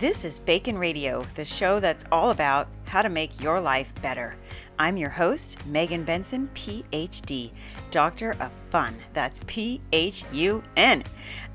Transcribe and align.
This 0.00 0.24
is 0.24 0.38
Bacon 0.38 0.78
Radio, 0.78 1.22
the 1.34 1.44
show 1.44 1.78
that's 1.78 2.06
all 2.10 2.30
about 2.30 2.68
how 2.86 3.02
to 3.02 3.10
make 3.10 3.42
your 3.42 3.60
life 3.60 3.92
better. 4.00 4.34
I'm 4.78 4.96
your 4.96 5.10
host, 5.10 5.58
Megan 5.66 6.04
Benson, 6.04 6.48
PhD, 6.54 7.50
Doctor 7.90 8.34
of 8.40 8.50
Fun. 8.70 8.94
That's 9.12 9.42
P 9.46 9.82
H 9.92 10.24
U 10.32 10.62
N. 10.78 11.04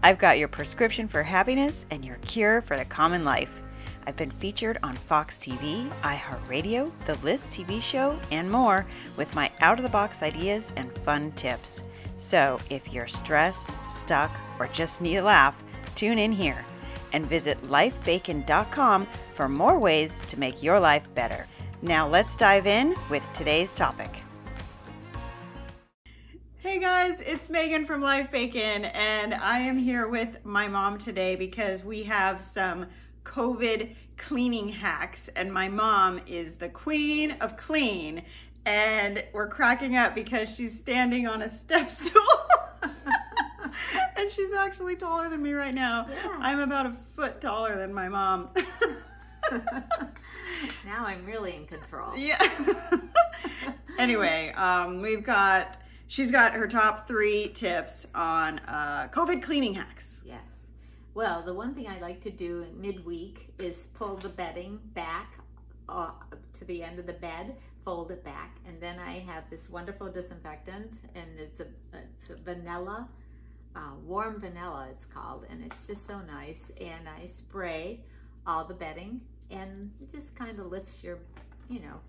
I've 0.04 0.20
got 0.20 0.38
your 0.38 0.48
prescription 0.48 1.08
for 1.08 1.24
happiness 1.24 1.88
and 1.90 2.06
your 2.06 2.18
cure 2.18 2.62
for 2.62 2.78
the 2.78 2.86
common 2.86 3.24
life. 3.24 3.64
I've 4.06 4.16
been 4.16 4.30
featured 4.30 4.78
on 4.84 4.94
Fox 4.94 5.40
TV, 5.40 5.90
iHeartRadio, 6.04 6.92
The 7.08 7.16
List 7.26 7.60
TV 7.60 7.82
show, 7.82 8.20
and 8.30 8.48
more 8.48 8.86
with 9.18 9.34
my 9.34 9.52
out 9.60 9.80
of 9.80 9.84
the 9.84 9.90
box 9.90 10.22
ideas 10.22 10.72
and 10.76 10.96
fun 11.00 11.32
tips. 11.32 11.84
So 12.18 12.60
if 12.70 12.94
you're 12.94 13.08
stressed, 13.08 13.76
stuck, 13.90 14.30
or 14.60 14.68
just 14.68 15.02
need 15.02 15.18
a 15.18 15.24
laugh, 15.24 15.64
tune 15.96 16.20
in 16.20 16.32
here 16.32 16.64
and 17.16 17.26
visit 17.26 17.58
lifebacon.com 17.64 19.08
for 19.34 19.48
more 19.48 19.80
ways 19.80 20.20
to 20.28 20.38
make 20.38 20.62
your 20.62 20.80
life 20.80 21.08
better. 21.16 21.48
Now 21.82 22.08
let's 22.08 22.36
dive 22.36 22.68
in 22.68 22.94
with 23.10 23.28
today's 23.34 23.74
topic. 23.74 24.22
Hey 26.58 26.80
guys, 26.80 27.22
it's 27.22 27.50
Megan 27.50 27.86
from 27.86 28.02
Life 28.02 28.32
Bacon, 28.32 28.86
and 28.86 29.34
I 29.34 29.60
am 29.60 29.78
here 29.78 30.10
with 30.10 30.44
my 30.44 30.68
mom 30.68 30.98
today 30.98 31.38
because 31.38 31.84
we 31.84 32.04
have 32.04 32.42
some 32.42 32.88
COVID 33.24 33.96
cleaning 34.18 34.68
hacks, 34.68 35.30
and 35.38 35.54
my 35.54 35.70
mom 35.70 36.20
is 36.28 36.56
the 36.56 36.68
queen 36.68 37.32
of 37.40 37.56
clean, 37.56 38.24
and 38.66 39.24
we're 39.32 39.48
cracking 39.48 39.96
up 39.96 40.16
because 40.16 40.54
she's 40.54 40.78
standing 40.78 41.28
on 41.28 41.44
a 41.44 41.50
step 41.50 41.90
stool. 41.92 42.45
and 44.18 44.30
she's 44.30 44.54
actually 44.54 44.96
taller 44.96 45.30
than 45.30 45.42
me 45.42 45.54
right 45.54 45.74
now. 45.74 46.08
Yeah. 46.10 46.38
I'm 46.40 46.60
about 46.60 46.86
a 46.86 46.94
foot 47.16 47.42
taller 47.42 47.78
than 47.78 47.94
my 47.94 48.10
mom. 48.10 48.50
now 50.86 51.06
I'm 51.06 51.26
really 51.26 51.56
in 51.56 51.66
control. 51.66 52.16
yeah. 52.16 52.40
anyway, 53.98 54.52
um, 54.56 55.02
we've 55.02 55.24
got, 55.24 55.78
she's 56.08 56.32
got 56.32 56.54
her 56.54 56.68
top 56.68 57.08
three 57.08 57.50
tips 57.50 58.08
on 58.16 58.60
uh, 58.60 59.10
COVID 59.12 59.42
cleaning 59.42 59.74
hacks. 59.74 60.22
Yes. 60.24 60.40
Well, 61.14 61.42
the 61.44 61.54
one 61.54 61.74
thing 61.74 61.88
I 61.88 62.00
like 62.00 62.20
to 62.22 62.32
do 62.32 62.62
in 62.62 62.80
midweek 62.80 63.54
is 63.60 63.88
pull 63.94 64.16
the 64.18 64.30
bedding 64.30 64.80
back 64.94 65.40
uh, 65.88 66.12
to 66.54 66.66
the 66.66 66.84
end 66.84 67.00
of 67.00 67.06
the 67.06 67.14
bed, 67.14 67.56
fold 67.84 68.12
it 68.12 68.24
back, 68.24 68.58
and 68.68 68.82
then 68.82 69.00
I 69.00 69.20
have 69.20 69.50
this 69.50 69.70
wonderful 69.70 70.10
disinfectant, 70.10 71.00
and 71.14 71.40
it's 71.40 71.60
a 71.60 71.68
it's 71.94 72.32
a 72.32 72.36
vanilla, 72.44 73.08
uh, 73.76 73.94
warm 74.06 74.40
vanilla 74.40 74.88
it's 74.92 75.06
called, 75.06 75.46
and 75.50 75.64
it's 75.64 75.88
just 75.88 76.08
so 76.08 76.20
nice. 76.22 76.72
And 76.80 77.08
I 77.10 77.26
spray 77.26 78.02
all 78.48 78.66
the 78.66 78.74
bedding, 78.74 79.22
and 79.52 79.92
it 80.02 80.12
just 80.12 80.36
kind 80.36 80.60
of 80.60 80.68
lifts 80.68 81.04
your, 81.04 81.20
you 81.70 81.80
know, 81.80 82.00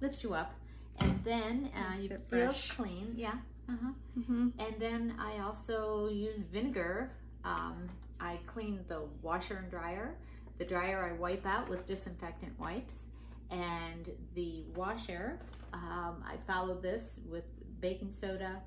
lifts 0.00 0.22
you 0.22 0.34
up, 0.34 0.54
and 0.98 1.20
then 1.24 1.70
uh, 1.76 1.98
you 1.98 2.08
feel 2.30 2.54
clean. 2.70 3.12
Yeah. 3.16 3.34
Uh-huh. 3.68 3.90
Mm-hmm. 4.18 4.48
And 4.58 4.74
then 4.78 5.14
I 5.18 5.40
also 5.40 6.08
use 6.08 6.38
vinegar. 6.38 7.12
Um, 7.44 7.88
I 8.20 8.38
clean 8.46 8.80
the 8.88 9.02
washer 9.22 9.56
and 9.56 9.70
dryer. 9.70 10.16
The 10.58 10.64
dryer 10.64 11.10
I 11.12 11.18
wipe 11.18 11.44
out 11.46 11.68
with 11.68 11.84
disinfectant 11.86 12.58
wipes. 12.58 13.02
And 13.50 14.10
the 14.34 14.64
washer, 14.74 15.40
um, 15.72 16.24
I 16.24 16.36
follow 16.46 16.80
this 16.80 17.20
with 17.28 17.44
baking 17.80 18.12
soda. 18.12 18.62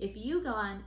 If 0.00 0.16
you 0.16 0.42
go 0.42 0.52
on 0.52 0.82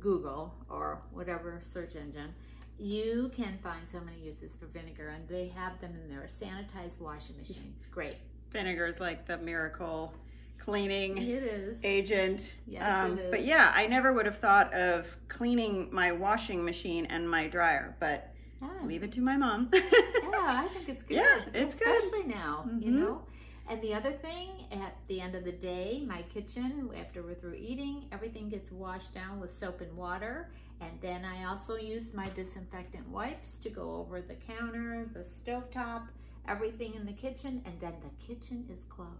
Google 0.00 0.54
or 0.68 1.00
whatever 1.12 1.60
search 1.62 1.96
engine, 1.96 2.34
you 2.78 3.30
can 3.34 3.58
find 3.62 3.88
so 3.88 4.00
many 4.00 4.18
uses 4.20 4.54
for 4.54 4.66
vinegar, 4.66 5.08
and 5.08 5.26
they 5.28 5.48
have 5.48 5.80
them 5.80 5.92
in 5.94 6.08
their 6.10 6.26
sanitized 6.28 7.00
washing 7.00 7.36
machine. 7.38 7.74
It's 7.78 7.86
great. 7.86 8.16
Vinegar 8.50 8.86
is 8.86 9.00
like 9.00 9.26
the 9.26 9.38
miracle 9.38 10.12
cleaning 10.58 11.18
It 11.18 11.42
is. 11.42 11.78
agent. 11.84 12.52
Yes, 12.66 12.82
Um, 13.04 13.18
it 13.18 13.30
But 13.30 13.44
yeah, 13.44 13.72
I 13.74 13.86
never 13.86 14.12
would 14.12 14.26
have 14.26 14.38
thought 14.38 14.72
of 14.74 15.16
cleaning 15.28 15.88
my 15.92 16.12
washing 16.12 16.64
machine 16.64 17.06
and 17.06 17.28
my 17.30 17.46
dryer, 17.46 17.96
but 18.00 18.32
Yeah. 18.60 18.68
leave 18.84 19.02
it 19.02 19.12
to 19.12 19.20
my 19.20 19.36
mom. 19.36 19.70
yeah, 19.72 19.80
I 19.84 20.68
think 20.72 20.88
it's 20.88 21.02
good. 21.02 21.16
Yeah, 21.18 21.40
it's 21.54 21.78
good. 21.78 21.88
especially 21.98 22.24
now, 22.24 22.68
you 22.80 22.90
Mhm. 22.92 22.94
know. 23.00 23.22
And 23.68 23.82
the 23.82 23.94
other 23.94 24.12
thing, 24.12 24.50
at 24.70 24.94
the 25.08 25.20
end 25.20 25.34
of 25.34 25.44
the 25.44 25.52
day, 25.52 26.04
my 26.06 26.22
kitchen, 26.22 26.88
after 26.98 27.22
we're 27.22 27.34
through 27.34 27.54
eating, 27.54 28.04
everything 28.12 28.48
gets 28.48 28.70
washed 28.70 29.12
down 29.12 29.40
with 29.40 29.58
soap 29.58 29.80
and 29.80 29.92
water. 29.96 30.50
And 30.80 30.92
then 31.00 31.24
I 31.24 31.44
also 31.46 31.76
use 31.76 32.14
my 32.14 32.28
disinfectant 32.28 33.08
wipes 33.08 33.58
to 33.58 33.70
go 33.70 33.96
over 33.96 34.20
the 34.20 34.36
counter, 34.36 35.08
the 35.12 35.20
stovetop, 35.20 36.02
everything 36.46 36.94
in 36.94 37.06
the 37.06 37.12
kitchen, 37.12 37.60
and 37.64 37.74
then 37.80 37.94
the 38.02 38.26
kitchen 38.26 38.64
is 38.72 38.82
closed. 38.88 39.10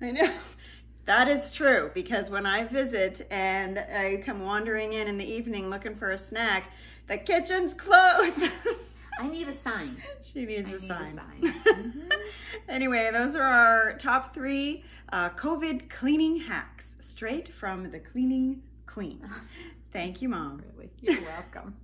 I 0.00 0.10
know. 0.10 0.30
That 1.06 1.28
is 1.28 1.52
true 1.52 1.90
because 1.94 2.28
when 2.30 2.44
I 2.46 2.64
visit 2.64 3.26
and 3.30 3.78
I 3.78 4.22
come 4.24 4.44
wandering 4.44 4.92
in 4.92 5.08
in 5.08 5.16
the 5.16 5.24
evening 5.24 5.70
looking 5.70 5.96
for 5.96 6.10
a 6.10 6.18
snack, 6.18 6.70
the 7.08 7.16
kitchen's 7.16 7.72
closed. 7.74 8.48
I 9.20 9.28
need 9.28 9.48
a 9.48 9.52
sign. 9.52 9.96
she 10.22 10.46
needs 10.46 10.66
I 10.66 10.70
a 10.70 10.72
need 10.72 10.82
a 10.82 10.86
sign. 10.86 11.16
sign. 11.16 11.54
Mhm. 11.70 12.10
anyway, 12.68 13.10
those 13.12 13.36
are 13.36 13.42
our 13.42 13.96
top 13.98 14.34
three 14.34 14.82
uh, 15.12 15.30
COVID 15.30 15.88
cleaning 15.90 16.36
hacks 16.40 16.96
straight 17.00 17.52
from 17.54 17.90
the 17.90 17.98
cleaning 18.00 18.62
queen. 18.86 19.20
Thank 19.92 20.22
you, 20.22 20.28
Mom. 20.28 20.62
Really, 20.74 20.90
you're 21.00 21.22
welcome. 21.22 21.76